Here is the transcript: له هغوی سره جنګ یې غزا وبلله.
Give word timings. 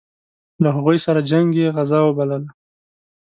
له 0.63 0.69
هغوی 0.75 0.97
سره 1.05 1.19
جنګ 1.31 1.49
یې 1.59 1.67
غزا 1.75 1.99
وبلله. 2.03 2.49